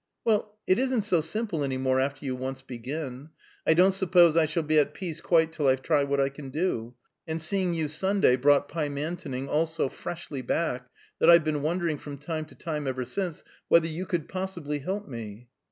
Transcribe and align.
"Well, 0.25 0.57
it 0.65 0.79
isn't 0.79 1.03
so 1.03 1.21
simple 1.21 1.63
any 1.63 1.77
more, 1.77 1.99
after 1.99 2.25
you 2.25 2.35
once 2.35 2.63
begin. 2.63 3.29
I 3.67 3.75
don't 3.75 3.91
suppose 3.91 4.35
I 4.35 4.47
shall 4.47 4.63
be 4.63 4.79
at 4.79 4.95
peace 4.95 5.21
quite 5.21 5.53
till 5.53 5.67
I 5.67 5.75
try 5.75 6.03
what 6.03 6.19
I 6.19 6.27
can 6.29 6.49
do; 6.49 6.95
and 7.27 7.39
seeing 7.39 7.75
you 7.75 7.87
Sunday 7.87 8.35
brought 8.35 8.67
Pymantoning 8.67 9.47
all 9.47 9.67
so 9.67 9.89
freshly 9.89 10.41
back, 10.41 10.89
that 11.19 11.29
I've 11.29 11.43
been 11.43 11.61
wondering, 11.61 11.99
from 11.99 12.17
time 12.17 12.45
to 12.45 12.55
time, 12.55 12.87
ever 12.87 13.05
since, 13.05 13.43
whether 13.67 13.87
you 13.87 14.07
could 14.07 14.27
possibly 14.27 14.79
help 14.79 15.07
me." 15.07 15.49